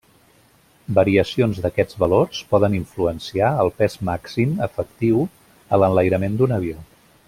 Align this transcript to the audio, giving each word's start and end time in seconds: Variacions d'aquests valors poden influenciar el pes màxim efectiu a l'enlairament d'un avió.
Variacions 0.99 1.59
d'aquests 1.65 1.99
valors 2.05 2.41
poden 2.55 2.79
influenciar 2.79 3.53
el 3.67 3.71
pes 3.83 4.01
màxim 4.11 4.59
efectiu 4.71 5.25
a 5.79 5.85
l'enlairament 5.85 6.41
d'un 6.43 6.61
avió. 6.63 6.87